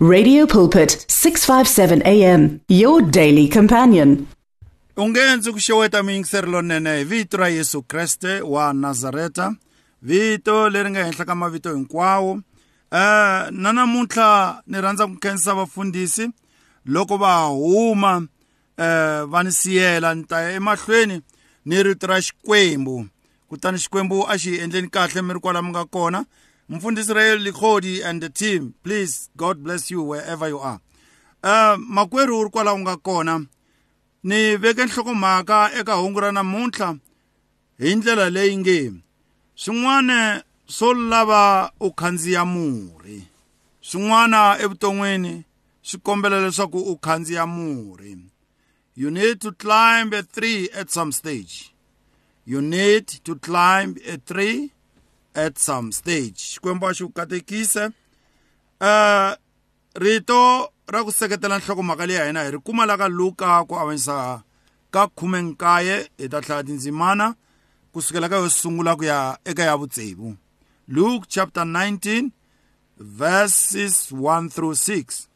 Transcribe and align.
Radio 0.00 0.46
Pulpit 0.46 1.06
657 1.08 2.02
AM 2.06 2.60
your 2.68 3.02
daily 3.02 3.48
companion. 3.48 4.28
ungenzi 4.96 5.50
ku 5.52 5.58
xeweta 5.58 6.02
miyingiseri 6.02 6.46
lonene 6.46 6.98
hi 6.98 7.04
vito 7.04 7.36
ra 7.36 7.48
yesu 7.48 7.82
kreste 7.82 8.40
wa 8.42 8.72
nazareta. 8.72 9.56
Vito 10.02 10.68
leri 10.68 10.90
nga 10.90 11.04
henhla 11.04 11.24
ka 11.24 11.34
mavito 11.34 11.74
hinkwawo. 11.74 12.32
Um 12.32 12.42
na 13.50 13.72
namuntlha 13.72 14.62
ni 14.66 14.78
rhandza 14.78 15.06
ku 15.06 15.18
khensa 15.18 15.54
vafundhisi 15.54 16.30
loko 16.86 17.18
va 17.18 17.50
huma 17.50 18.16
um 18.18 19.30
va 19.30 19.42
ni 19.42 19.50
siyela 19.50 20.14
ni 20.14 20.22
ta 20.24 20.40
ya 20.40 20.50
emahlweni 20.50 21.22
ni 21.64 21.82
rito 21.82 22.06
ra 22.06 22.22
xikwembu. 22.22 23.06
Kutani 23.50 23.78
xikwembu 23.78 24.30
a 24.30 24.38
xi 24.38 24.50
hi 24.50 24.62
endleni 24.62 24.90
kahle 24.90 25.22
mi 25.22 25.34
ri 25.34 25.40
kwala 25.40 25.62
mi 25.62 25.70
nga 25.70 25.84
kona. 25.84 26.22
Mfundhisi 26.68 27.14
rael 27.14 27.38
likhodi 27.38 28.04
and 28.04 28.22
the 28.22 28.28
team 28.28 28.74
please 28.82 29.30
god 29.36 29.58
bless 29.58 29.90
you 29.90 30.02
wherever 30.02 30.48
you 30.48 30.60
are. 30.60 30.80
Um 31.42 31.86
makwerhu 31.88 32.40
u 32.40 32.44
ri 32.44 32.50
kwala 32.50 32.72
u 32.72 32.78
nga 32.78 32.96
kona 32.96 33.46
ni 34.22 34.56
veke 34.56 34.84
nhlokomhaka 34.84 35.70
eka 35.78 35.94
hungu 35.94 36.20
ra 36.20 36.32
namuntlha 36.32 36.96
hi 37.78 37.94
ndlela 37.94 38.30
leyi 38.30 38.56
nge. 38.56 38.92
Swin'wana 39.54 40.42
swo 40.66 40.94
lava 40.94 41.72
u 41.80 41.90
khandziya 41.90 42.44
murhi. 42.44 43.26
Swin'wana 43.80 44.58
evuton'wini 44.58 45.44
swi 45.82 46.00
kombela 46.00 46.40
leswaku 46.40 46.78
u 46.78 46.96
khandziya 46.96 47.46
murhi. 47.46 48.18
You 48.94 49.10
need 49.10 49.40
to 49.40 49.52
climb 49.52 50.12
a 50.12 50.22
tree 50.22 50.68
at 50.74 50.90
some 50.90 51.12
stage. 51.12 51.72
You 52.44 52.60
need 52.60 53.06
to 53.06 53.36
climb 53.36 53.96
a 54.06 54.18
tree 54.18 54.72
at 55.38 55.58
some 55.58 55.92
stage. 55.92 56.38
Xikwembu 56.52 56.88
a 56.88 56.94
xi 56.94 57.04
ku 57.04 57.12
katekise 57.12 57.84
uh 58.80 59.32
rito 59.94 60.70
ra 60.86 61.04
ku 61.04 61.10
seketela 61.12 61.58
nhlokomhaka 61.58 62.06
leyi 62.06 62.18
ya 62.18 62.26
hina 62.26 62.44
hi 62.44 62.50
ri 62.50 62.58
kuma 62.58 62.86
la 62.86 62.96
ka 62.96 63.08
luka 63.08 63.64
ku 63.68 63.74
avanyisa 63.74 64.42
ka 64.90 65.06
khume 65.16 65.42
nkaye 65.42 66.10
hi 66.18 66.28
ta 66.28 66.40
hlaya 66.40 66.62
tindzimana 66.66 67.34
kusukela 67.92 68.28
ka 68.28 68.36
yo 68.42 68.48
sungula 68.50 68.96
ku 68.96 69.04
ya 69.04 69.38
eka 69.44 69.62
ya 69.62 69.76
vutsevu. 69.76 70.36
Luke 70.88 71.26
chapter 71.28 71.64
19 71.64 72.30
verses 72.98 74.12
1 74.12 74.50
through 74.50 74.74
6 74.74 75.28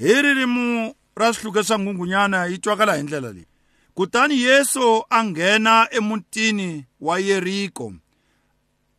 hi 0.00 0.22
ririmi 0.22 0.94
ra 1.16 1.32
swihluke 1.32 1.62
swa 1.62 1.78
nghungunyana 1.78 2.46
yi 2.46 2.58
twakala 2.58 2.96
hi 2.96 3.02
ndlela 3.02 3.32
leyi. 3.32 3.46
Kutani 3.94 4.40
yesu 4.40 5.04
a 5.10 5.24
nghena 5.24 5.88
emutini 5.90 6.84
wa 7.00 7.18
yeriko 7.20 7.92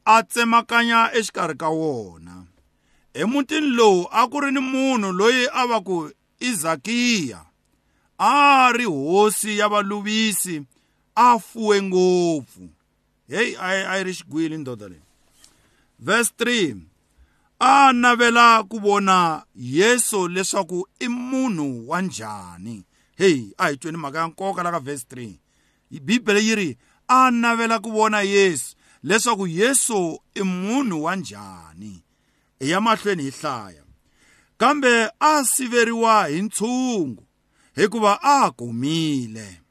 a 0.05 0.23
tsemakanya 0.23 1.13
exikarhi 1.13 1.55
ka 1.57 1.69
wona. 1.69 2.45
Emutini 3.13 3.67
lowu 3.67 4.07
a 4.11 4.27
ku 4.27 4.39
ri 4.39 4.51
ni 4.51 4.59
munhu 4.59 5.11
loyi 5.11 5.47
a 5.53 5.67
va 5.67 5.81
ku 5.81 6.09
i 6.39 6.49
zakiya. 6.53 7.45
A 8.19 8.71
ri 8.73 8.85
hosi 8.85 9.57
ya 9.57 9.69
valuvisi 9.69 10.63
a 11.15 11.39
fuwe 11.39 11.81
ngopfu. 11.81 12.69
Heyi 13.27 13.55
a 13.59 13.97
yi 13.97 14.03
ri 14.03 14.13
xigwili 14.13 14.57
ndoda 14.57 14.87
leyi. 14.87 15.01
Verse 15.99 16.31
3 16.39 16.75
a 17.59 17.93
navela 17.93 18.63
ku 18.63 18.79
vona 18.79 19.43
yesu 19.55 20.27
leswaku 20.27 20.87
i 20.99 21.07
munhu 21.07 21.89
wa 21.89 22.01
njhani. 22.01 22.83
Heyi 23.17 23.53
a 23.57 23.69
hi 23.69 23.77
tweni 23.77 23.97
mhaka 23.97 24.19
ya 24.19 24.27
nkoka 24.27 24.63
la 24.63 24.71
ka 24.71 24.79
verse 24.79 25.05
3 25.09 25.33
bibele 26.01 26.45
yi 26.45 26.55
ri 26.55 26.77
a 27.07 27.31
navela 27.31 27.79
ku 27.79 27.91
vona 27.91 28.21
yesu. 28.21 28.75
Leswaku 29.03 29.47
yesu 29.47 30.21
i 30.33 30.43
munhu 30.43 31.03
wa 31.03 31.15
njhani 31.15 32.03
hi 32.59 32.69
ya 32.69 32.81
mahlweni 32.81 33.23
hi 33.23 33.29
hlaya 33.29 33.83
kambe 34.57 35.09
a 35.19 35.43
siveriwa 35.45 36.27
hi 36.27 36.41
ntshungu 36.41 37.27
hikuva 37.75 38.19
a 38.23 38.51
kumile 38.51 39.61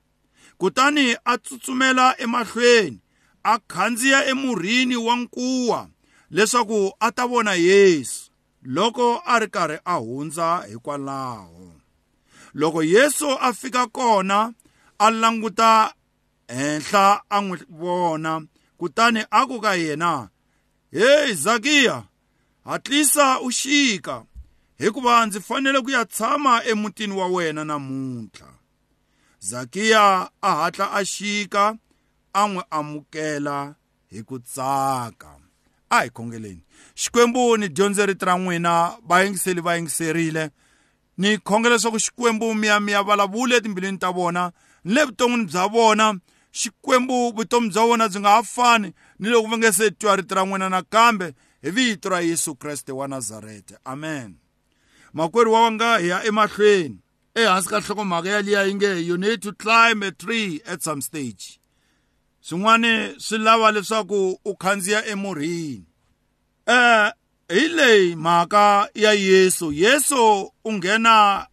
kutani 0.58 1.16
a 1.24 1.38
tsutsumela 1.38 2.20
emahlweni 2.20 2.98
a 3.42 3.58
khandziya 3.58 4.26
emurhini 4.26 4.96
wa 4.96 5.16
nkuwa 5.16 5.88
leswaku 6.30 6.92
a 7.00 7.10
ta 7.12 7.26
vona 7.26 7.54
yesu. 7.54 8.30
Loko 8.62 9.22
a 9.26 9.38
ri 9.38 9.48
karhi 9.48 9.78
a 9.84 9.94
hundza 9.94 10.64
hikwalaho. 10.68 11.72
Loko 12.54 12.82
yesu 12.82 13.38
a 13.40 13.52
fika 13.52 13.86
kona 13.86 14.54
a 14.98 15.10
languta 15.10 15.94
henhla 16.48 17.22
a 17.30 17.40
n'wi 17.40 17.58
vona. 17.68 18.46
Kutani 18.80 19.24
a 19.30 19.46
ku 19.46 19.60
ka 19.60 19.74
yena 19.74 20.28
heyi 20.92 21.34
zakiya 21.34 22.02
hatlisa 22.64 23.40
u 23.40 23.50
xika 23.52 24.24
hikuva 24.78 25.26
ndzi 25.26 25.40
fanele 25.40 25.80
ku 25.80 25.90
ya 25.90 26.04
tshama 26.04 26.64
emutini 26.64 27.14
wa 27.14 27.26
wena 27.26 27.64
namuntlha. 27.64 28.48
Zakiya 29.40 30.30
a 30.42 30.54
hatla 30.54 30.92
a 30.92 31.04
xika 31.04 31.76
a 32.32 32.42
n'wi 32.48 32.62
amukela 32.70 33.74
hi 34.10 34.22
ku 34.22 34.38
tsaka. 34.38 35.30
A 35.90 36.00
hi 36.02 36.10
khongeleni. 36.10 36.62
Xikwembu 36.94 37.56
ni 37.56 37.68
dyondze 37.68 38.06
rito 38.06 38.26
ra 38.26 38.38
n'wina 38.38 38.96
vayingiseli 39.08 39.60
va 39.60 39.76
yingiserile. 39.76 40.50
Ni 41.18 41.38
khongela 41.38 41.74
leswaku 41.74 41.98
xikwembu 41.98 42.54
miyamiya 42.54 43.02
vulavuli 43.02 43.54
etimbilwini 43.54 43.98
ta 43.98 44.10
vona 44.10 44.52
ni 44.84 44.94
le 44.94 45.04
vuton'wini 45.04 45.44
bya 45.44 45.68
vona. 45.68 46.16
Xikwembu 46.52 47.32
vutomi 47.32 47.68
bya 47.70 47.86
vona 47.86 48.08
byi 48.08 48.20
nga 48.20 48.30
ha 48.30 48.42
fani 48.42 48.92
ni 49.18 49.28
loko 49.28 49.48
va 49.48 49.58
nge 49.58 49.72
se 49.72 49.90
twa 49.90 50.16
rito 50.16 50.34
ra 50.34 50.44
n'wina 50.44 50.68
nakambe 50.68 51.34
hi 51.62 51.70
vito 51.70 52.08
ra 52.08 52.20
yesu 52.20 52.54
kreste 52.54 52.92
wa 52.92 53.08
nazarete 53.08 53.76
amen. 53.84 54.36
Makwerhu 55.12 55.52
wa 55.52 55.62
wanga 55.62 55.98
hi 55.98 56.08
ya 56.08 56.24
emahlweni. 56.24 56.98
Ehansi 57.34 57.68
ka 57.68 57.80
nhlokomhaka 57.80 58.28
yaliya 58.28 58.62
yi 58.62 58.74
nge 58.74 59.06
you 59.06 59.16
need 59.16 59.42
to 59.42 59.52
climb 59.52 60.02
a 60.02 60.10
tree 60.10 60.60
at 60.66 60.82
some 60.82 61.02
stage. 61.02 61.60
Swin'wana 62.40 63.14
swi 63.18 63.38
lava 63.38 63.72
leswaku 63.72 64.38
u 64.44 64.56
khandziya 64.56 65.06
emurhini. 65.06 65.84
Eh 66.66 67.12
hi 67.48 67.68
leyi 67.68 68.16
mhaka 68.16 68.88
ya 68.94 69.12
yesu 69.12 69.72
yesu 69.72 70.52
u 70.64 70.72
nghena 70.72 71.46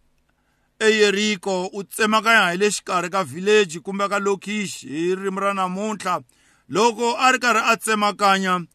eyeriko 0.80 1.70
u 1.74 1.84
tsemakanya 1.84 2.52
hi 2.52 2.58
le 2.58 2.72
xikarhi 2.72 3.10
ka 3.10 3.24
village 3.24 3.80
kumbe 3.80 4.10
ka 4.10 4.20
lokhishi 4.20 4.88
hi 4.88 5.16
ririmi 5.16 5.40
ra 5.40 5.54
namuntlha 5.54 6.22
loko 6.70 7.16
a 7.18 7.32
ri 7.32 7.40
karhi 7.40 7.62
a 7.66 7.78
tsemakanya 7.78 8.66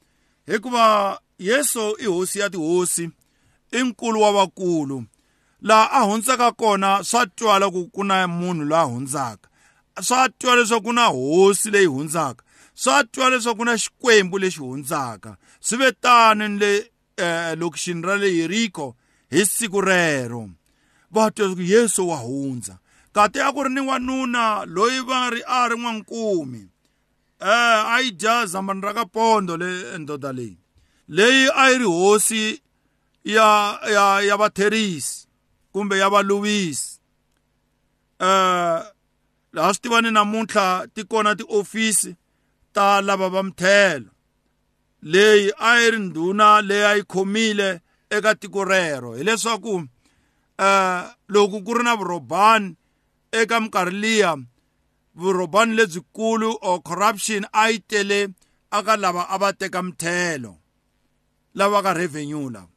hikuva 0.47 1.19
yesu 1.39 1.97
i 1.99 2.07
hosi 2.07 2.39
ya 2.39 2.51
tihosi 2.51 3.11
i 3.73 3.83
nkulu 3.83 4.21
wa 4.21 4.33
vakulu. 4.33 5.05
Laha 5.63 5.91
a 5.93 6.01
hundzaka 6.01 6.53
kona 6.53 7.05
swa 7.05 7.27
twala 7.27 7.71
ku 7.71 7.89
ku 7.91 8.05
na 8.05 8.27
munhu 8.27 8.65
loyi 8.65 8.83
a 8.83 8.85
hundzaka. 8.85 9.49
Swa 10.01 10.29
twa 10.29 10.57
leswaku 10.57 10.85
ku 10.85 10.93
na 10.93 11.07
hosi 11.07 11.71
leyi 11.71 11.87
hundzaka. 11.87 12.45
Swa 12.75 13.05
twa 13.05 13.31
leswaku 13.31 13.59
ku 13.59 13.65
na 13.65 13.79
xikwembu 13.79 14.39
lexi 14.39 14.61
hundzaka. 14.61 15.37
Swi 15.61 15.79
ve 15.79 15.93
tani 15.93 16.49
ni 16.49 16.59
le 16.59 16.91
eh, 17.17 17.55
lokixini 17.57 18.03
ra 18.03 18.17
le 18.17 18.29
yeriko 18.37 18.97
hi 19.31 19.47
siku 19.47 19.81
rero. 19.81 20.51
Va 21.13 21.31
twa 21.31 21.47
leswaku 21.47 21.63
yesu 21.63 22.09
wa 22.09 22.17
hundza. 22.17 22.79
Kati 23.13 23.41
a 23.41 23.53
ku 23.53 23.63
ri 23.63 23.71
ni 23.75 23.81
n'wanuna 23.81 24.65
loyi 24.67 25.01
va 25.09 25.31
ri 25.31 25.41
a 25.47 25.69
ri 25.69 25.77
n'wankumi. 25.77 26.63
Eh 27.41 27.81
a 27.95 28.01
yi 28.03 28.11
dya 28.13 28.47
zambani 28.47 28.81
ra 28.83 28.93
ka 28.95 29.05
pondo 29.05 29.57
le 29.57 29.99
ndoda 29.99 30.33
leyi. 30.33 30.57
Leyi 31.09 31.49
a 31.55 31.71
yi 31.71 31.79
ri 31.79 31.85
hosi 31.85 32.63
ya 33.25 33.79
ya 33.95 34.21
ya 34.21 34.37
vatherisi 34.37 35.29
kumbe 35.73 35.99
ya 35.99 36.11
valuvisi 36.11 36.99
eh 38.21 38.83
laha 39.53 39.75
swi 39.75 39.83
tivani 39.83 40.11
namuntlha 40.11 40.87
ti 40.95 41.05
kona 41.05 41.37
tiofisi 41.37 42.17
ta 42.73 43.01
lava 43.01 43.29
va 43.29 43.43
mthelo 43.43 44.11
leyi 45.03 45.53
a 45.59 45.81
yi 45.81 45.91
ri 45.91 45.99
ndhuna 45.99 46.63
leyi 46.63 46.85
a 46.85 46.95
yi 46.97 47.03
khomile 47.03 47.81
eka 48.11 48.35
tiko 48.35 48.65
rero. 48.65 49.15
Hileswaku 49.15 49.85
loko 51.29 51.65
ku 51.65 51.75
ri 51.75 51.85
na 51.85 51.97
vurhobani 51.97 52.77
eka 53.33 53.61
minkarhi 53.61 54.01
liya. 54.01 54.37
Vurhobani 55.17 55.77
lebyikulu 55.77 56.57
or 56.63 56.81
corruption 56.81 57.47
a 57.53 57.71
yi 57.71 57.79
tele 57.81 58.35
aka 58.73 58.97
lava 58.97 59.27
a 59.29 59.39
va 59.39 59.53
teka 59.53 59.83
mthelo 59.83 60.57
lava 61.55 61.83
ka 61.83 61.93
revenue 61.93 62.49
lava 62.51 62.69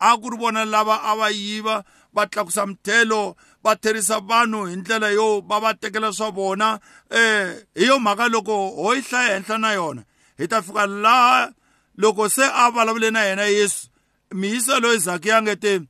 a 0.00 0.16
ku 0.16 0.30
ri 0.30 0.36
vona 0.36 0.64
lava 0.64 0.96
a 1.04 1.16
va 1.16 1.28
yiva 1.30 1.84
va 2.14 2.26
tlakusa 2.26 2.66
mthelo 2.66 3.36
va 3.64 3.76
therisa 3.76 4.20
vanhu 4.20 4.66
hi 4.66 4.76
ndlela 4.76 5.10
yo 5.10 5.40
va 5.40 5.60
va 5.60 5.74
tekela 5.74 6.12
swa 6.12 6.30
vona. 6.30 6.80
Eh 7.10 7.66
hi 7.74 7.84
yo 7.86 7.98
mhaka 7.98 8.28
loko 8.28 8.54
ho 8.76 8.94
yi 8.94 9.02
hlaya 9.02 9.34
henhla 9.36 9.58
na 9.58 9.72
yona 9.72 10.02
hi 10.38 10.48
ta 10.48 10.62
fika 10.62 10.86
laha 10.86 11.52
loko 11.98 12.28
se 12.28 12.44
a 12.44 12.70
vulavule 12.70 13.10
na 13.10 13.20
yena 13.24 13.42
yesu 13.42 13.88
miyisa 14.32 14.80
loyi 14.80 14.98
zakiya 14.98 15.42
nge 15.42 15.56
te 15.56 15.80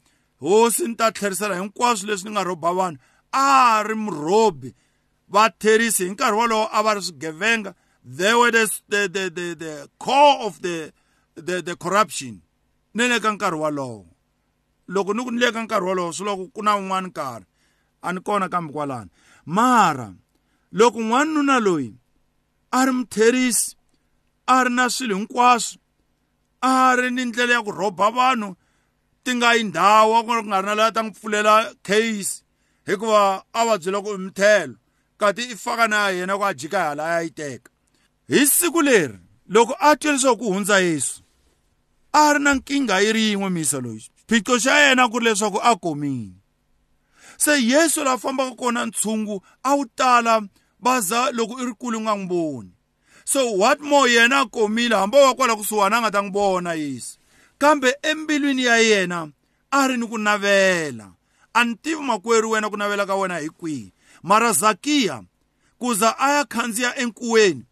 hosi 0.41 0.89
ni 0.89 0.95
ta 0.95 1.11
tlherisela 1.13 1.57
hinkwaswo 1.61 2.07
leswi 2.09 2.29
ni 2.29 2.35
nga 2.35 2.45
rhoba 2.45 2.73
vanhu. 2.73 2.99
A 3.33 3.83
ri 3.83 3.95
murhobi. 3.95 4.75
Vatherisi 5.29 6.05
hi 6.05 6.11
nkarhi 6.11 6.39
wolowo 6.39 6.69
a 6.73 6.83
va 6.83 6.95
ri 6.95 7.03
swigevenga. 7.03 7.75
They 8.05 8.35
were 8.35 8.51
the, 8.51 8.71
the, 8.89 9.09
the, 9.09 9.31
the, 9.31 9.55
the 9.55 9.89
core 9.99 10.47
of 10.47 10.63
the, 10.63 10.93
the, 11.35 11.63
the 11.63 11.77
corruption. 11.77 12.43
Ni 12.95 13.09
le 13.09 13.21
ka 13.21 13.33
nkarhi 13.33 13.59
wolowo. 13.59 14.07
Loko 14.89 15.15
ni 15.15 15.25
ku 15.25 15.31
ni 15.31 15.41
le 15.41 15.53
ka 15.53 15.63
nkarhi 15.63 15.87
wolowo 15.87 16.13
swi 16.13 16.27
loko 16.27 16.53
ku 16.55 16.63
na 16.63 16.77
un'wana 16.77 17.09
nkarhi. 17.09 17.47
A 18.03 18.13
ni 18.13 18.21
kona 18.21 18.49
kambe 18.49 18.73
kwalano. 18.73 19.11
Mara 19.47 20.15
loko 20.73 21.01
n'wanuna 21.01 21.61
loyi 21.61 21.95
a 22.73 22.85
ri 22.85 22.93
mutherisi 22.93 23.77
a 24.47 24.65
ri 24.65 24.71
na 24.71 24.91
swilo 24.91 25.17
hinkwaswo 25.17 25.81
a 26.63 26.97
ri 26.97 27.11
ni 27.11 27.25
ndlela 27.25 27.53
ya 27.55 27.63
ku 27.63 27.71
rhoba 27.71 28.11
vanhu 28.11 28.57
ti 29.27 29.35
nga 29.35 29.55
yi 29.59 29.63
ndhawu 29.67 30.23
ku 30.27 30.33
nga 30.47 30.63
ri 30.63 30.69
na 30.69 30.75
laha 30.79 30.95
ta 30.95 31.03
n'wi 31.03 31.15
pfulela 31.17 31.55
case. 31.83 32.47
Hikuva 32.87 33.43
a 33.53 33.61
va 33.67 33.75
byela 33.79 33.99
ku 34.05 34.15
i 34.15 34.19
mithelo 34.19 34.77
kati 35.19 35.43
i 35.51 35.57
faka 35.57 35.89
na 35.89 36.09
yena 36.15 36.39
ku 36.39 36.45
a 36.45 36.55
jika 36.55 36.79
hala 36.79 37.03
a 37.05 37.11
ya 37.15 37.21
yi 37.21 37.31
teka 37.31 37.71
hi 38.29 38.47
siku 38.47 38.83
leri 38.83 39.19
loko 39.49 39.75
a 39.81 39.97
twe 39.97 40.13
leswaku 40.13 40.39
ku 40.39 40.53
hundza 40.53 40.79
yesu 40.81 41.23
a 42.13 42.33
ri 42.33 42.39
na 42.39 42.55
nkingha 42.55 43.01
yi 43.01 43.13
ri 43.13 43.23
yin'we 43.29 43.51
misa 43.51 43.81
loyi 43.81 44.01
xiphiqo 44.01 44.55
xa 44.63 44.79
yena 44.87 45.09
ku 45.09 45.19
ri 45.19 45.25
leswaku 45.27 45.59
a 45.59 45.73
komile 45.77 46.39
se 47.39 47.59
yesu 47.59 48.05
laha 48.05 48.19
fambaka 48.19 48.55
kona 48.55 48.87
ntshungu 48.87 49.43
a 49.63 49.75
wu 49.75 49.85
tala 49.99 50.43
baza 50.79 51.31
loko 51.33 51.59
i 51.63 51.65
ri 51.67 51.75
kule 51.75 51.99
nga 52.01 52.15
n'wi 52.15 52.29
voni 52.29 52.73
so 53.25 53.41
what 53.59 53.81
more 53.81 54.07
yena 54.07 54.41
a 54.41 54.47
komile 54.47 54.97
hambi 54.97 55.17
wa 55.17 55.35
kwala 55.35 55.57
kusuhani 55.57 55.97
a 55.97 56.01
nga 56.01 56.11
ta 56.11 56.23
n'wi 56.23 56.31
vona 56.31 56.75
yesu. 56.75 57.19
Kambe 57.59 57.97
embilwini 58.03 58.65
ya 58.65 58.77
yena 58.77 59.29
a 59.71 59.89
ri 59.89 59.97
ni 59.97 60.07
ku 60.07 60.19
navela. 60.19 61.13
A 61.55 61.65
ni 61.65 61.75
tivi 61.75 62.03
makwerhu 62.03 62.51
wena 62.51 62.71
ku 62.71 62.77
navela 62.77 63.07
ka 63.07 63.15
wena 63.17 63.39
hi 63.39 63.49
kwihi. 63.49 63.93
Mara 64.23 64.53
zakiya 64.53 65.25
ku 65.79 65.95
za 65.95 66.19
a 66.19 66.31
ya 66.37 66.45
khandziya 66.45 66.99
enkuweni 66.99 67.65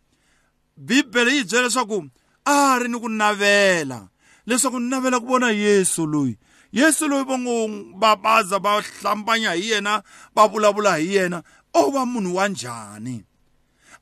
bibele 0.77 1.37
yi 1.37 1.45
byela 1.45 1.69
leswaku 1.69 2.11
a 2.45 2.79
ri 2.79 2.89
ni 2.89 2.99
ku 3.01 3.09
navela. 3.09 4.09
Leswaku 4.47 4.81
ni 4.81 4.89
navela 4.89 5.21
ku 5.21 5.27
vona 5.27 5.51
yesu 5.51 6.07
loyi. 6.07 6.39
Yesu 6.73 7.09
loyi 7.09 7.25
va 7.25 7.39
ngo 7.39 7.69
va 8.01 8.17
baza 8.17 8.59
va 8.59 8.83
hlambanya 8.83 9.53
hi 9.53 9.71
yena 9.71 10.03
va 10.35 10.49
vulavula 10.49 10.97
hi 10.97 11.15
yena 11.15 11.43
o 11.75 11.91
va 11.91 12.07
munhu 12.07 12.35
wa 12.35 12.49
njhani? 12.49 13.25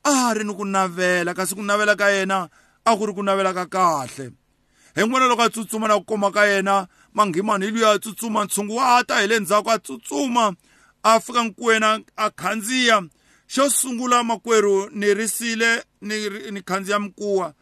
A 0.03 0.33
ri 0.33 0.43
ni 0.43 0.53
ku 0.53 0.65
navela 0.65 1.33
kasi 1.33 1.55
ku 1.55 1.61
navela 1.61 1.95
ka 1.95 2.09
yena 2.09 2.49
a 2.85 2.97
ku 2.97 3.05
ri 3.05 3.13
ku 3.13 3.23
navela 3.23 3.53
ka 3.53 3.65
kahle. 3.65 4.31
Hi 4.95 5.01
n'wana 5.07 5.27
loko 5.27 5.41
a 5.41 5.49
tsutsuma 5.49 5.87
na 5.87 5.97
ku 5.99 6.05
koma 6.05 6.31
ka 6.31 6.45
yena 6.45 6.87
manghimani 7.13 7.65
hi 7.65 7.71
luya 7.71 7.89
a 7.91 7.99
tsutsuma 7.99 8.45
ntshungu 8.45 8.75
wa 8.75 9.03
ta 9.03 9.21
hi 9.21 9.27
le 9.27 9.39
ndzhaku 9.39 9.69
a 9.71 9.79
tsutsuma 9.79 10.55
a 11.03 11.19
fika 11.19 11.43
nkwena 11.43 12.01
a 12.15 12.29
khandziya. 12.29 13.03
Xo 13.47 13.69
sungula 13.69 14.23
makwerhu 14.23 14.89
ni 14.91 15.13
risile 15.13 15.83
ni, 16.01 16.29
ni 16.51 16.61
khandziya 16.61 16.99
mikuwa 16.99 17.53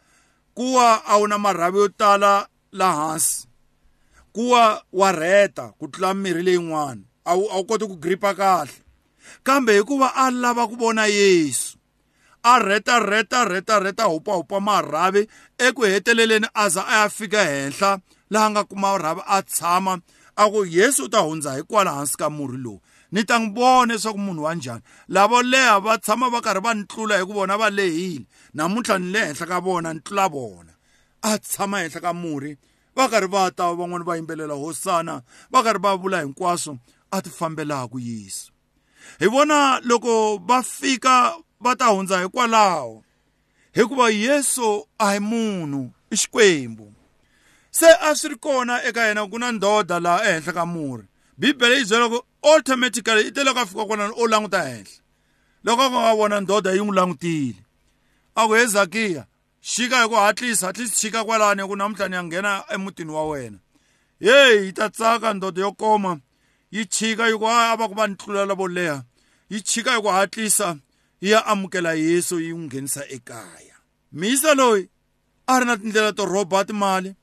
kuwa 0.54 1.04
a 1.06 1.16
wu 1.16 1.26
na 1.26 1.38
marhavi 1.38 1.78
yo 1.78 1.88
tala 1.88 2.48
laha 2.72 3.06
hansi. 3.06 3.48
Kuwa 4.32 4.84
wa 4.92 5.12
rheta 5.12 5.68
ku 5.78 5.88
tlula 5.88 6.14
mirhi 6.14 6.42
leyin'wana. 6.42 7.02
A 7.24 7.34
wu 7.34 7.48
a 7.50 7.56
wu 7.56 7.64
koti 7.64 7.86
ku 7.86 7.96
gripa 7.96 8.34
kahle. 8.34 8.72
Kambe 9.42 9.76
hikuva 9.76 10.14
a 10.14 10.30
lava 10.30 10.68
ku 10.68 10.76
vona 10.76 11.06
yesu. 11.06 11.71
A 12.42 12.58
rheta 12.58 12.98
rheta 13.00 13.44
rheta 13.44 13.78
rheta 13.80 14.04
hupahupa 14.04 14.60
marhavi 14.60 15.28
eku 15.58 15.82
heteleleni 15.82 16.46
a 16.54 16.68
za 16.68 16.86
a 16.88 17.02
ya 17.02 17.08
fika 17.08 17.44
henhla 17.44 17.98
laha 18.30 18.50
nga 18.50 18.64
kuma 18.64 18.98
rhavi 18.98 19.22
a 19.26 19.42
tshama 19.42 20.00
a 20.36 20.50
ku 20.50 20.64
yesu 20.64 21.04
u 21.04 21.08
ta 21.08 21.18
hundza 21.18 21.54
hi 21.54 21.62
kwala 21.62 21.94
hansi 21.94 22.16
ka 22.16 22.30
murhi 22.30 22.58
lowu 22.58 22.80
ni 23.12 23.24
ta 23.24 23.38
n'wi 23.38 23.54
vona 23.54 23.94
leswaku 23.94 24.18
munhu 24.18 24.42
wa 24.42 24.54
njhani 24.54 24.82
lavo 25.08 25.42
leha 25.42 25.80
va 25.80 25.98
tshama 25.98 26.30
va 26.30 26.40
karhi 26.40 26.60
va 26.60 26.74
ni 26.74 26.84
tlula 26.84 27.18
hi 27.18 27.24
ku 27.24 27.32
vona 27.32 27.56
va 27.56 27.70
lehile 27.70 28.26
namuntlha 28.54 28.98
ni 28.98 29.12
le 29.12 29.26
henhla 29.26 29.46
ka 29.46 29.60
vona 29.60 29.94
ni 29.94 30.00
tlula 30.00 30.28
vona 30.28 30.72
a 31.22 31.38
tshama 31.38 31.78
henhla 31.84 32.00
ka 32.00 32.12
murhi 32.12 32.56
va 32.96 33.08
karhi 33.08 33.28
va 33.28 33.50
ta 33.50 33.72
van'wani 33.72 34.04
va 34.04 34.16
yimbelela 34.16 34.54
hosana 34.54 35.22
va 35.52 35.62
karhi 35.62 35.82
va 35.82 35.96
vula 35.96 36.24
hinkwaswo 36.24 36.78
a 37.12 37.22
ti 37.22 37.30
fambelaku 37.30 37.98
yesu. 38.00 38.52
Hi 39.20 39.26
vona 39.26 39.80
loko 39.84 40.38
va 40.48 40.62
fika 40.62 41.36
va 41.62 41.76
ta 41.76 41.86
hundza 41.86 42.22
hikwalaho 42.22 43.04
hikuva 43.72 44.10
yesu 44.10 44.86
a 44.98 45.12
hi 45.12 45.20
munhu 45.20 45.90
i 46.10 46.16
xikwembu. 46.16 46.92
Se 47.70 47.86
a 48.00 48.14
swi 48.14 48.28
ri 48.28 48.36
kona 48.36 48.84
eka 48.84 49.06
yena 49.06 49.26
ku 49.26 49.38
na 49.38 49.52
ndodha 49.52 50.00
laha 50.00 50.28
ehenhla 50.28 50.52
ka 50.52 50.66
murhi. 50.66 51.06
Bibele 51.38 51.78
yi 51.78 51.84
byela 51.84 52.08
ku 52.08 52.20
automatically 52.42 53.28
i 53.28 53.30
te 53.32 53.44
loko 53.44 53.60
a 53.60 53.66
fika 53.66 53.84
kwalano 53.84 54.14
o 54.16 54.26
languta 54.26 54.62
henhla 54.62 55.00
loko 55.64 55.82
a 55.82 55.90
nga 55.90 56.14
vona 56.14 56.40
ndodha 56.40 56.72
yi 56.72 56.80
n'wi 56.80 56.96
langutile. 56.96 57.60
A 58.34 58.46
ku 58.46 58.52
he 58.54 58.66
zakiya 58.66 59.26
xika 59.62 60.02
hi 60.02 60.08
ku 60.08 60.14
hatlisa 60.14 60.66
hatlisa 60.66 60.96
chika 60.96 61.24
kwalani 61.24 61.62
ku 61.64 61.76
namuntlha 61.76 62.08
ni 62.08 62.14
ya 62.14 62.24
nghena 62.24 62.64
emutini 62.68 63.10
wa 63.10 63.28
wena. 63.28 63.58
Yeyi 64.20 64.66
yi 64.66 64.72
ta 64.72 64.90
tsaka 64.90 65.34
ndodha 65.34 65.60
yo 65.60 65.72
koma 65.72 66.20
yi 66.70 66.84
chika 66.84 67.28
yi 67.28 67.38
ku 67.38 67.46
a 67.48 67.76
va 67.76 67.88
ku 67.88 67.94
va 67.94 68.06
ni 68.06 68.14
tlulela 68.14 68.54
vo 68.54 68.68
leha 68.68 69.04
yi 69.48 69.60
chika 69.60 69.96
hi 69.96 70.02
ku 70.02 70.08
hatlisa 70.08 70.76
ya 71.22 71.46
amukela 71.46 71.94
yesu 71.94 72.40
yi 72.40 72.52
n'wi 72.52 72.66
nghenisa 72.66 73.08
ekaya. 73.08 73.76
Mhisa 74.12 74.54
loyi 74.54 74.88
a 75.46 75.60
ri 75.60 75.66
na 75.66 75.76
tindlela 75.76 76.12
to 76.12 76.26
rhoba 76.26 76.64
timali 76.64 77.14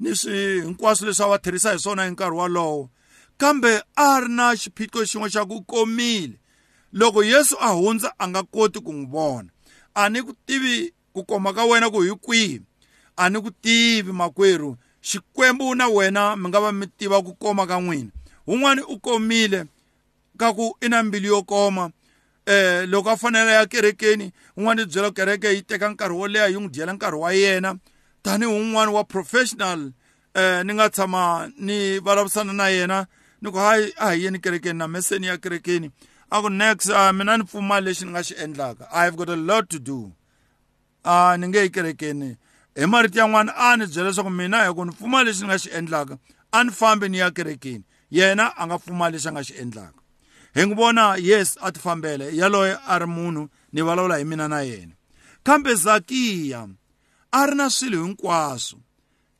ni 0.00 0.16
swi 0.16 0.60
hinkwaswo 0.62 1.06
leswi 1.06 1.24
a 1.24 1.28
va 1.28 1.38
tirhisa 1.38 1.72
hi 1.72 1.78
swona 1.78 2.04
hi 2.04 2.10
nkarhi 2.10 2.36
walowo 2.36 2.90
kambe 3.36 3.82
a 3.96 4.20
ri 4.20 4.28
na 4.28 4.56
xiphiqo 4.56 5.04
xin'we 5.04 5.28
xa 5.28 5.44
ku 5.44 5.62
komile. 5.62 6.40
Loko 6.92 7.24
yesu 7.24 7.56
a 7.60 7.68
hundza 7.76 8.14
a 8.18 8.28
nga 8.28 8.42
koti 8.42 8.80
ku 8.80 8.92
n'wi 8.92 9.06
vona. 9.06 9.50
A 9.94 10.08
ni 10.08 10.22
ku 10.22 10.32
tivi 10.46 10.94
ku 11.12 11.24
koma 11.24 11.52
ka 11.52 11.64
wena 11.64 11.90
ku 11.90 12.00
hi 12.00 12.16
kwihi? 12.16 12.62
A 13.16 13.28
ni 13.30 13.40
ku 13.40 13.50
tivi 13.50 14.12
makwerhu 14.12 14.76
xikwembu 15.02 15.74
na 15.74 15.88
wena 15.88 16.36
mi 16.36 16.48
nga 16.48 16.60
va 16.60 16.72
mi 16.72 16.86
tiva 16.86 17.22
ku 17.22 17.34
koma 17.34 17.66
ka 17.66 17.76
n'wina. 17.80 18.10
Wun'wani 18.46 18.80
u 18.88 18.96
komile 18.98 19.66
ka 20.40 20.52
ku 20.56 20.72
i 20.80 20.88
na 20.88 21.02
mbilu 21.02 21.28
yo 21.28 21.42
koma. 21.42 21.92
Eh 22.46 22.86
loko 22.88 23.10
a 23.10 23.16
fanele 23.16 23.50
ya 23.52 23.66
kerekeni 23.66 24.32
un'wana 24.56 24.82
i 24.82 24.86
byela 24.86 25.10
kereke 25.10 25.54
yi 25.54 25.62
teka 25.62 25.88
nkarhi 25.88 26.14
wo 26.14 26.28
leha 26.28 26.46
yi 26.46 26.54
n'wi 26.54 26.68
dyela 26.68 26.92
nkarhi 26.92 27.18
wa 27.18 27.32
yena. 27.32 27.78
Tanihi 28.22 28.52
un'wana 28.52 28.92
wa 28.92 29.04
professional 29.04 29.92
eh 30.34 30.64
ni 30.64 30.74
nga 30.74 30.90
tshama 30.90 31.50
ni 31.58 31.98
vulavurisana 31.98 32.52
na 32.52 32.68
yena 32.68 33.06
ni 33.42 33.50
ku 33.50 33.58
hayi 33.58 33.92
a 33.96 34.10
hi 34.10 34.24
yeni 34.24 34.38
kerekeni 34.38 34.78
na 34.78 34.88
meseni 34.88 35.26
ya 35.26 35.36
kerekeni. 35.36 35.90
A 36.30 36.42
ku 36.42 36.48
next 36.50 36.90
uh, 36.90 37.12
mina 37.12 37.36
ni 37.36 37.44
pfumali 37.44 37.86
lexi 37.86 38.04
ni 38.04 38.10
nga 38.10 38.22
xi 38.22 38.34
endlaka. 38.34 38.86
I 38.92 39.04
have 39.04 39.16
got 39.16 39.28
a 39.28 39.36
lot 39.36 39.68
to 39.70 39.78
do. 39.78 40.12
A 41.04 41.36
ni 41.38 41.48
nge 41.48 41.62
yi 41.62 41.70
kerekeni. 41.70 42.36
Hi 42.76 42.86
marito 42.86 43.18
yan'wana 43.18 43.52
a 43.56 43.76
ni 43.76 43.86
byela 43.86 44.10
leswaku 44.10 44.30
mina 44.30 44.64
hi 44.64 44.74
ku 44.74 44.84
ni 44.84 44.92
pfumali 44.92 45.30
lexi 45.30 45.42
ni 45.42 45.48
nga 45.48 45.58
xi 45.58 45.70
endlaka. 45.70 46.18
A 46.52 46.64
ni 46.64 46.70
fambi 46.70 47.08
ni 47.08 47.18
ya 47.18 47.30
kerekeni. 47.30 47.84
Yena 48.10 48.54
a 48.56 48.66
nga 48.66 48.78
pfumali 48.78 49.12
lexi 49.16 49.28
a 49.28 49.32
nga 49.32 49.42
xi 49.42 49.54
endlaka. 49.58 50.05
Hi 50.56 50.64
n'wi 50.64 50.74
vona 50.74 51.16
yes 51.20 51.58
a 51.60 51.72
ti 51.72 51.80
fambele 51.80 52.36
yaloye 52.36 52.78
a 52.88 52.98
ri 52.98 53.06
munhu 53.06 53.48
ni 53.72 53.82
vulavula 53.82 54.16
hi 54.16 54.24
mina 54.24 54.48
na 54.48 54.60
yena. 54.60 54.94
Kambe 55.44 55.74
zakiya 55.74 56.68
a 57.32 57.46
ri 57.46 57.54
na 57.54 57.70
swilo 57.70 58.04
hinkwaswo. 58.04 58.78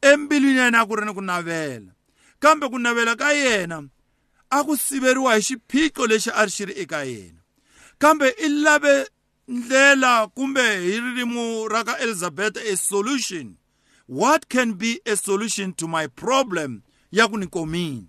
Embilwini 0.01 0.59
ya 0.59 0.65
yena 0.65 0.81
a 0.81 0.87
ku 0.87 0.97
ri 0.97 1.07
ni 1.07 1.15
ku 1.15 1.23
navela. 1.23 1.93
Kambe 2.39 2.69
ku 2.69 2.79
navela 2.79 3.17
ka 3.17 3.33
yena 3.33 3.89
a 4.51 4.65
ku 4.65 4.77
siveriwa 4.77 5.35
hi 5.35 5.41
xiphiqo 5.41 6.07
lexi 6.07 6.31
a 6.35 6.45
ri 6.45 6.51
xi 6.51 6.65
ri 6.65 6.75
eka 6.85 7.05
yena. 7.05 7.41
Kambe 7.99 8.35
i 8.37 8.49
lave 8.49 9.09
ndlela 9.49 10.29
kumbe 10.29 10.61
hi 10.61 11.01
ririmi 11.01 11.69
ra 11.69 11.85
ka 11.85 11.97
elizabeth 11.99 12.57
a 12.61 12.77
solution. 12.77 13.57
What 14.07 14.51
can 14.51 14.75
be 14.75 15.01
a 15.07 15.17
solution 15.17 15.73
to 15.81 15.89
my 15.89 16.09
problem? 16.09 16.83
Ya 17.11 17.27
ku 17.29 17.39
ni 17.39 17.47
komile. 17.47 18.05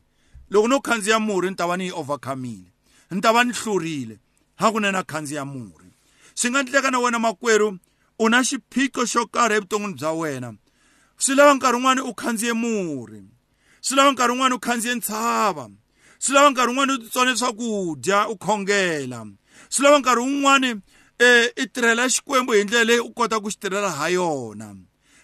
Loko 0.52 0.68
no 0.68 0.82
khandziya 0.82 1.20
murhi 1.20 1.50
ni 1.50 1.56
ta 1.56 1.68
va 1.68 1.78
ni 1.78 1.86
yi 1.86 1.92
overcomile 1.92 2.76
ni 3.12 3.22
ta 3.22 3.34
va 3.34 3.44
ni 3.44 3.54
hlurile. 3.54 4.20
Hakunene 4.60 4.98
a 4.98 5.04
khandziya 5.04 5.46
murhi 5.46 5.92
swi 6.36 6.50
nga 6.50 6.60
endleka 6.60 6.92
na 6.92 7.00
wena 7.00 7.20
makwerhu 7.20 7.80
u 8.20 8.30
na 8.30 8.44
xiphiqo 8.44 9.06
xo 9.06 9.26
karhi 9.26 9.56
evuton'wini 9.58 9.94
bya 9.94 10.12
wena. 10.12 10.50
Swi 11.18 11.36
lava 11.36 11.54
nkarhi 11.54 11.78
wun'wani 11.78 12.02
u 12.02 12.14
khandziye 12.14 12.54
murhi 12.54 13.22
swi 13.82 13.96
lava 13.98 14.12
nkarhi 14.12 14.32
wun'wani 14.32 14.56
u 14.56 14.60
khandziye 14.60 14.96
ntshava. 14.96 15.70
Swi 16.20 16.34
lava 16.34 16.50
nkarhi 16.50 16.70
wun'wani 16.70 16.94
u 16.94 16.98
titsone 16.98 17.38
swakudya 17.38 18.28
u 18.30 18.36
khongela. 18.38 19.26
Swi 19.70 19.84
lava 19.84 20.00
nkarhi 20.00 20.22
wun'wani 20.22 20.72
um 20.72 20.82
i 21.56 21.66
tirhela 21.74 22.10
xikwembu 22.10 22.54
hi 22.54 22.64
ndlela 22.64 22.84
leyi 22.84 23.00
u 23.00 23.14
kota 23.14 23.40
ku 23.40 23.50
xi 23.50 23.60
tirhela 23.60 23.92
ha 23.92 24.10
yona. 24.10 24.76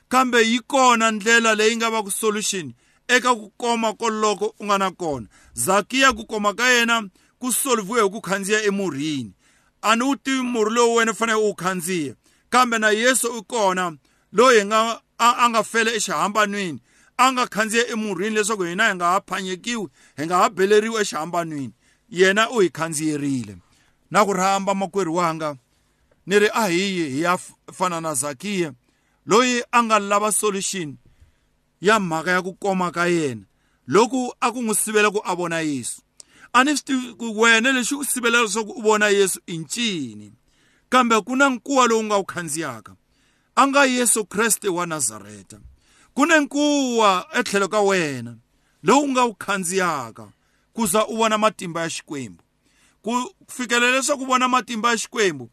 Kambe 0.10 0.42
yi 0.42 0.60
kona 0.60 1.12
ndlela 1.12 1.56
leyi 1.56 1.76
nga 1.78 1.90
va 1.90 2.04
ku 2.04 2.12
solution 2.12 2.74
eka 3.08 3.36
ku 3.36 3.54
koma 3.58 3.94
koloko 3.94 4.56
u 4.60 4.66
nga 4.66 4.78
na 4.78 4.92
kona. 4.92 5.28
Zakiya 5.54 6.14
ku 6.14 6.26
koma 6.26 6.54
ka 6.54 6.70
yena 6.70 7.10
ku 7.44 7.52
solviwe 7.52 8.02
hi 8.02 8.10
ku 8.10 8.22
khandziya 8.22 8.64
emurhini. 8.64 9.34
A 9.82 9.96
ni 9.96 10.04
wu 10.04 10.16
tivi 10.16 10.42
murhi 10.42 10.76
lowu 10.76 10.96
wena 10.96 11.12
u 11.12 11.16
fanele 11.16 11.40
u 11.40 11.46
wu 11.48 11.56
khandziya 11.56 12.16
kambe 12.50 12.78
na 12.80 12.90
yesu 12.90 13.28
u 13.38 13.44
kona 13.44 13.98
loyi 14.32 14.66
nga 14.66 15.02
a, 15.20 15.30
a 15.44 15.50
nga 15.50 15.64
fela 15.64 15.92
exihambanweni 15.92 16.80
a 17.18 17.32
nga 17.32 17.48
khandziya 17.48 17.88
emurhini 17.94 18.36
leswaku 18.36 18.64
hina 18.64 18.88
hi 18.88 18.96
nga 18.96 19.06
ha 19.06 19.22
phanyekiwi 19.28 19.88
hi 20.18 20.26
nga 20.26 20.38
ha 20.38 20.50
beleriwi 20.50 21.02
exihambanweni 21.02 21.74
yena 22.10 22.50
u 22.50 22.60
hi 22.60 22.70
khandziyerile. 22.70 23.58
Na 24.12 24.26
ku 24.26 24.34
rhamba 24.34 24.72
makwerhu 24.76 25.16
wanga 25.16 25.56
ni 26.26 26.40
ri 26.40 26.48
a 26.54 26.68
hi 26.68 26.80
yi 26.96 27.10
hi 27.10 27.22
ya 27.22 27.38
fana 27.74 28.02
na 28.02 28.14
zakiya 28.14 28.72
loyi 29.26 29.64
a 29.72 29.84
nga 29.84 30.00
lava 30.00 30.32
solution 30.32 30.96
ya 31.82 32.00
mhaka 32.00 32.32
ya 32.32 32.42
ku 32.42 32.54
koma 32.54 32.92
ka 32.92 33.06
yena. 33.08 33.44
Loku 33.88 34.32
a 34.40 34.48
ku 34.52 34.64
n'wi 34.64 34.76
sivela 34.76 35.12
ku 35.12 35.20
a 35.26 35.36
vona 35.36 35.60
yesu. 35.60 36.03
A 36.54 36.64
ni 36.64 36.78
swi 36.78 36.86
tivi 36.86 37.14
ku 37.14 37.40
wena 37.40 37.72
lexi 37.72 37.96
ku 37.96 38.06
sivela 38.06 38.42
leswaku 38.42 38.72
u 38.72 38.82
vona 38.82 39.08
yesu 39.08 39.40
i 39.48 39.58
ncini 39.58 40.34
kambe 40.90 41.22
ku 41.22 41.36
na 41.36 41.50
nkuwa 41.50 41.88
lowu 41.88 42.04
nga 42.04 42.16
wu 42.16 42.26
khandziyaka 42.26 42.96
a 43.56 43.68
nga 43.68 43.86
yesu 43.86 44.26
kreste 44.26 44.70
wa 44.70 44.86
nazareta 44.86 45.60
ku 46.14 46.26
na 46.26 46.40
nkuwa 46.40 47.28
etlhelo 47.34 47.68
ka 47.68 47.82
wena. 47.82 48.38
Lowu 48.84 49.08
nga 49.08 49.24
wu 49.24 49.34
khandziyaka 49.34 50.28
ku 50.74 50.88
za 50.88 51.08
u 51.08 51.18
vona 51.18 51.38
matimba 51.38 51.82
ya 51.82 51.90
xikwembu 51.90 52.44
ku 53.02 53.36
fikelela 53.48 53.98
leswaku 53.98 54.26
vona 54.26 54.48
matimba 54.48 54.90
ya 54.90 54.98
xikwembu 54.98 55.50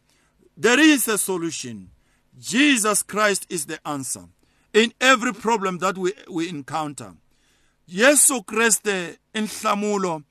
there 0.61 0.79
is 0.79 1.07
a 1.07 1.17
solution. 1.17 1.89
Jesus 2.37 3.03
christ 3.03 3.45
is 3.49 3.65
the 3.65 3.79
answer 3.87 4.25
in 4.73 4.93
every 5.01 5.33
problem 5.33 5.77
that 5.79 5.97
we, 5.97 6.13
we 6.29 6.49
encounter. 6.49 7.13
Yesu 7.87 8.43
kreste 8.43 9.17
i 9.33 9.41
nhlamulo 9.41 10.23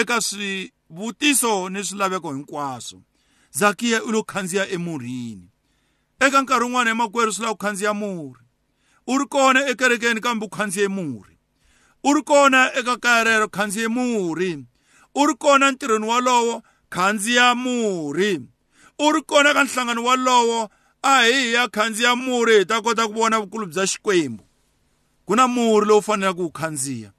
eka 0.00 0.20
swivutiso 0.20 1.68
ni 1.68 1.84
swilaveko 1.84 2.32
hinkwaswo 2.32 3.02
zakiya 3.50 4.04
u 4.04 4.12
lo 4.12 4.22
khandziya 4.22 4.68
emurhini. 4.68 5.50
Eka 6.20 6.42
nkarhi 6.42 6.64
wun'wana 6.64 6.90
emakwerhu 6.90 7.32
swi 7.32 7.42
lava 7.42 7.54
ku 7.54 7.58
khandziya 7.64 7.94
murhi 7.94 8.44
u 9.06 9.18
ri 9.18 9.26
kona 9.26 9.68
ekerekeni 9.68 10.20
kambe 10.20 10.46
u 10.46 10.48
khandziye 10.48 10.88
murhi 10.88 11.36
u 12.04 12.14
ri 12.14 12.22
kona 12.22 12.72
eka 12.74 12.96
kaya 12.96 13.24
rero 13.24 13.48
khandziye 13.48 13.88
murhi 13.88 14.64
u 15.14 15.26
ri 15.26 15.34
kona 15.34 15.70
ntirhweni 15.70 16.06
walowo 16.06 16.62
khandziya 16.90 17.54
murhi 17.54 18.40
u 18.98 19.12
ri 19.12 19.22
kona 19.22 19.54
ka 19.54 19.64
nhlangano 19.64 20.04
walowo 20.04 20.68
a 21.02 21.22
hi 21.24 21.52
ya 21.52 21.68
khandziya 21.68 22.16
murhi 22.16 22.58
hi 22.58 22.64
ta 22.64 22.82
kota 22.82 23.08
ku 23.08 23.12
vona 23.12 23.40
vukulu 23.40 23.66
bya 23.66 23.86
xikwembu. 23.86 24.44
Ku 25.24 25.36
na 25.36 25.48
murhi 25.48 25.88
lowu 25.88 26.02
faneleke 26.02 26.42
wu 26.42 26.50
khandziya 26.50 27.15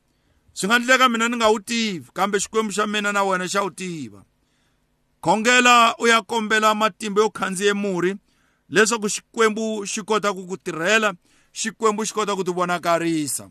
swi 0.58 0.68
nga 0.68 0.76
endleka 0.76 1.10
mina 1.10 1.30
ni 1.30 1.36
nga 1.38 1.48
wu 1.54 1.60
tivi 1.60 2.10
kambe 2.14 2.40
xikwembu 2.40 2.72
xa 2.76 2.88
mina 2.88 3.12
na 3.12 3.22
wena 3.24 3.46
xa 3.54 3.62
wu 3.66 3.70
tiva 3.80 4.22
khongela 5.22 5.96
u 6.02 6.08
ya 6.08 6.22
kombela 6.22 6.76
matimba 6.76 7.22
yo 7.22 7.30
khandziya 7.30 7.74
murhi 7.74 8.16
leswaku 8.70 9.08
xikwembu 9.10 9.86
xi 9.86 10.02
kota 10.10 10.34
ku 10.34 10.48
ku 10.50 10.58
tirhela 10.58 11.14
xikwembu 11.54 12.02
xi 12.08 12.14
kota 12.14 12.36
ku 12.36 12.44
ti 12.44 12.52
vonakarisa. 12.52 13.50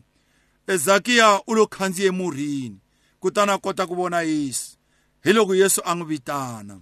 Ezakiya 0.67 1.41
u 1.47 1.55
lo 1.55 1.67
khandziye 1.67 2.11
murhini 2.11 2.77
kutani 3.21 3.51
a 3.51 3.57
kota 3.57 3.87
ku 3.87 3.95
vona 3.95 4.21
yesu. 4.21 4.77
Hi 5.23 5.31
loko 5.33 5.55
yesu 5.55 5.81
a 5.85 5.95
n'wi 5.95 6.07
vitana. 6.11 6.75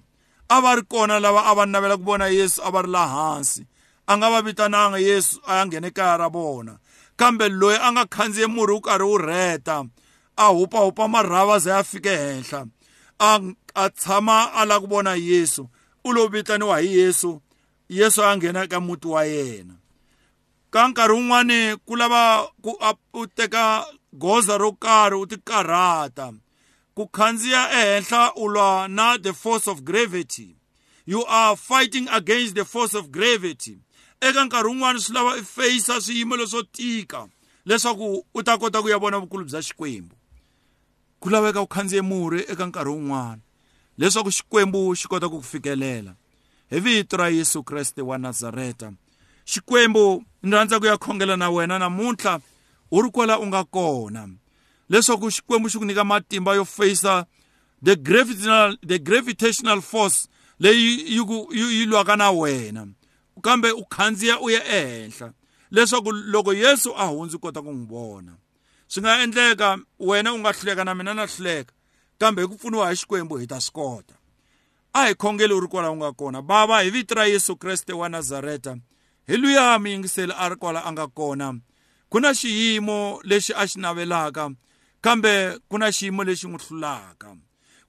A 0.50 0.62
va 0.62 0.75
ri 0.75 0.84
kona 0.91 1.20
lava 1.20 1.46
a 1.46 1.53
va 1.55 1.65
navela 1.65 1.98
ku 1.98 2.03
vona 2.03 2.27
yesu 2.27 2.62
a 2.65 2.70
va 2.74 2.82
ri 2.82 2.89
laha 2.89 3.36
hansi. 3.36 3.62
A 4.08 4.17
nga 4.17 4.29
va 4.29 4.41
vitananga 4.41 5.00
yesu 5.00 5.38
a 5.46 5.58
ya 5.58 5.65
nghene 5.65 5.89
kaya 5.91 6.17
ra 6.17 6.29
vona. 6.29 6.79
Kambe 7.15 7.50
loyi 7.50 7.77
a 7.77 7.91
nga 7.91 8.05
khandziye 8.05 8.48
murhi 8.48 8.74
wu 8.74 8.82
karhi 8.82 9.05
wu 9.05 9.17
rheta 9.17 9.86
a 10.38 10.48
hupahupa 10.48 11.08
marhava 11.08 11.60
za 11.60 11.75
ya 11.75 11.84
fike 11.84 12.10
henhla 12.18 12.68
a 13.20 13.39
a 13.75 13.89
tshama 13.89 14.54
a 14.54 14.65
lava 14.65 14.82
ku 14.82 14.88
vona 14.88 15.15
yesu. 15.15 15.70
U 16.04 16.13
lo 16.13 16.27
vitaniwa 16.27 16.80
hi 16.80 16.98
yesu 16.98 17.42
yesu 17.89 18.24
a 18.24 18.38
nghena 18.38 18.63
eka 18.63 18.80
muti 18.80 19.08
wa 19.08 19.25
yena 19.25 19.75
ka 20.75 20.88
nkarhi 20.88 21.13
wun'wani 21.15 21.77
ku 21.86 21.96
lava 21.96 22.48
ku 22.62 22.77
u 23.13 23.27
teka 23.27 23.86
goza 24.13 24.58
ro 24.58 24.72
karhi 24.72 25.15
u 25.15 25.25
ti 25.25 25.38
karhata. 25.38 26.34
Ku 26.96 27.08
khandziya 27.08 27.72
ehenhla 27.72 28.34
u 28.36 28.48
lwa 28.48 28.88
na 28.88 29.18
the 29.18 29.34
force 29.34 29.68
of 29.68 29.84
gravity. 29.84 30.56
You 31.06 31.24
are 31.25 31.56
fighting 31.56 32.08
against 32.10 32.56
the 32.56 32.65
force 32.65 32.94
of 32.94 33.12
gravity. 33.12 33.77
Eka 34.22 34.46
nkarhi 34.46 34.68
wun'wani 34.70 35.00
swi 35.00 35.13
lava 35.15 35.38
i 35.38 35.44
feyisa 35.44 36.01
swiyimo 36.01 36.36
leswo 36.38 36.63
tika 36.63 37.27
leswaku 37.65 38.25
u 38.34 38.44
ta 38.44 38.58
kota 38.58 38.82
ku 38.82 38.89
ya 38.89 38.98
vona 38.98 39.20
vukulu 39.20 39.46
bya 39.46 39.62
xikwembu. 39.62 40.15
Ku 41.25 41.32
laveka 41.32 41.62
u 41.62 41.67
khandziye 41.67 42.01
murhi 42.01 42.46
eka 42.48 42.65
nkarhi 42.65 42.89
wun'wana 42.89 43.41
leswaku 43.98 44.32
xikwembu 44.32 44.94
xi 44.96 45.08
kota 45.08 45.29
ku 45.29 45.38
ku 45.41 45.44
fikelela 45.44 46.13
hi 46.70 46.79
vito 46.79 47.17
ra 47.17 47.29
yesu 47.29 47.63
kreste 47.63 48.01
wa 48.01 48.17
nazareta. 48.17 48.94
Xikwembu 49.46 50.24
ni 50.44 50.51
rhandza 50.51 50.79
ku 50.79 50.86
ya 50.86 50.98
khongela 50.98 51.36
na 51.38 51.50
wena 51.50 51.79
namuntlha 51.79 52.39
u 52.91 53.01
ri 53.01 53.10
kwala 53.10 53.39
u 53.39 53.46
nga 53.48 53.63
kona 53.63 54.29
leswaku 54.89 55.32
xikwembu 55.32 55.70
xi 55.70 55.77
ku 55.79 55.86
nyika 55.86 56.03
matimba 56.03 56.53
yo 56.55 56.65
feyisa 56.65 57.25
the 57.82 57.96
gravitational, 57.96 58.77
the 58.86 59.00
gravitational 59.00 59.82
force 59.82 60.29
leyi 60.60 61.10
yi 61.10 61.86
lwaka 61.86 62.15
na 62.15 62.32
wena. 62.32 62.88
Kambe 63.41 63.72
u 63.72 63.86
khandziya 63.86 64.39
u 64.41 64.50
ya 64.50 64.62
ehenhla 64.62 65.34
leswaku 65.72 66.12
loko 66.12 66.53
yesu 66.53 66.94
a 66.94 67.05
hundzi 67.10 67.38
kota 67.38 67.62
ku 67.62 67.74
n'wi 67.74 67.86
vona 67.89 68.38
swi 68.88 69.01
nga 69.01 69.24
endleka 69.24 69.77
wena 70.00 70.34
u 70.34 70.39
nga 70.39 70.51
hluleka 70.51 70.84
na 70.84 70.96
mina 70.96 71.13
na 71.13 71.25
hluleka 71.25 71.74
kambe 72.18 72.42
hi 72.42 72.48
ku 72.48 72.56
pfuniwa 72.56 72.89
hi 72.89 72.96
xikwembu 72.96 73.38
hi 73.38 73.48
ta 73.48 73.62
swi 73.62 73.74
kota 73.74 74.15
a 74.94 75.08
hi 75.08 75.15
khongeli 75.15 75.54
u 75.54 75.60
ri 75.60 75.68
kwala 75.68 75.92
u 75.92 75.96
nga 75.96 76.12
kona 76.12 76.42
bava 76.42 76.82
hi 76.82 76.89
vito 76.89 77.15
ra 77.15 77.25
yesu 77.25 77.56
kreste 77.56 77.94
wa 77.94 78.10
nazareta 78.10 78.77
hi 79.27 79.38
luya 79.38 79.80
miyingiseli 79.80 80.34
a 80.38 80.50
ri 80.50 80.56
kwala 80.56 80.86
a 80.86 80.92
nga 80.92 81.08
kona 81.08 81.54
ku 82.10 82.20
na 82.20 82.34
xiyimo 82.34 83.20
lexi 83.24 83.54
a 83.54 83.68
xi 83.68 83.80
navelaka 83.80 84.50
kambe 85.01 85.60
ku 85.70 85.77
na 85.77 85.92
xiyimo 85.92 86.24
lexi 86.24 86.48
n'wi 86.48 86.60
hlulaka 86.63 87.36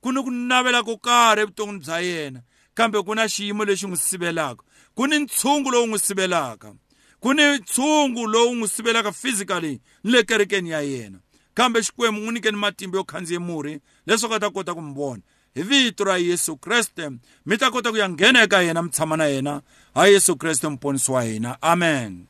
ku 0.00 0.12
ni 0.12 0.22
ku 0.22 0.30
navela 0.30 0.82
ko 0.82 0.96
karhi 0.96 1.42
evuton'wini 1.42 1.80
bya 1.84 1.98
yena 2.00 2.40
kambe 2.74 2.98
ku 3.06 3.14
na 3.14 3.28
xiyimo 3.28 3.64
lexi 3.64 3.86
n'wi 3.86 3.96
sivelaka 3.96 4.64
ku 4.96 5.06
ni 5.06 5.18
ntshungu 5.18 5.70
lowu 5.70 5.86
n'wi 5.86 5.98
sivelaka 5.98 6.74
ku 7.20 7.34
ni 7.34 7.58
ntshungu 7.58 8.26
lowu 8.26 8.54
n'wi 8.54 8.68
sivelaka 8.68 9.12
physically 9.12 9.80
ni 10.04 10.10
le 10.12 10.22
kerekeni 10.22 10.70
ya 10.70 10.80
yena 10.80 11.18
kambe 11.54 11.80
xikwembu 11.82 12.20
n'wi 12.20 12.32
nyikeni 12.32 12.56
matimba 12.56 12.98
yo 12.98 13.04
khandziya 13.04 13.40
murhi 13.40 13.78
leswaku 14.06 14.34
a 14.34 14.40
ta 14.40 14.50
kota 14.50 14.74
ku 14.74 14.82
mi 14.82 14.94
vona 14.94 15.22
hi 15.54 15.62
vito 15.62 16.04
ra 16.04 16.16
yesu 16.18 16.56
kreste 16.56 17.10
mi 17.46 17.56
ta 17.56 17.70
kota 17.70 17.90
ku 17.90 17.96
ya 17.96 18.08
nghena 18.08 18.42
eka 18.42 18.62
yena 18.62 18.82
mi 18.82 18.90
tshama 18.90 19.16
na 19.16 19.24
yena 19.24 19.62
ha 19.94 20.06
yesu 20.06 20.36
kreste 20.36 20.68
muponisi 20.68 21.12
wa 21.12 21.22
hina 21.22 21.56
amen 21.62 22.26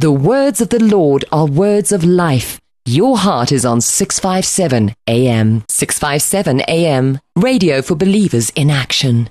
The 0.00 0.10
words 0.10 0.62
of 0.62 0.68
the 0.70 0.78
Lord 0.82 1.26
are 1.30 1.44
words 1.44 1.92
of 1.92 2.02
life. 2.04 2.58
Your 2.86 3.18
heart 3.18 3.52
is 3.52 3.66
on 3.66 3.82
657 3.82 4.94
AM. 5.06 5.62
657 5.68 6.62
AM. 6.66 7.18
Radio 7.36 7.82
for 7.82 7.96
believers 7.96 8.48
in 8.56 8.70
action. 8.70 9.28